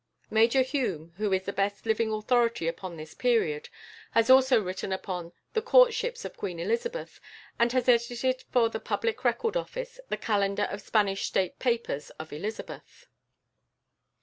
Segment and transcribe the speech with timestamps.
[0.31, 3.69] Major Hume, who is the best living authority upon this period,
[4.13, 7.19] has also written upon "The Courtships of Queen Elizabeth,"
[7.59, 12.33] and has edited for the Public Record Office the Calendar of Spanish State Papers of
[12.33, 13.05] Elizabeth.